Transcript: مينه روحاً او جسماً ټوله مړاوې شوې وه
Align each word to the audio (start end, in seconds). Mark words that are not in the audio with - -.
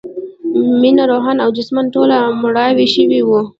مينه 0.81 1.03
روحاً 1.11 1.33
او 1.43 1.49
جسماً 1.57 1.81
ټوله 1.93 2.17
مړاوې 2.41 2.87
شوې 2.95 3.21
وه 3.27 3.41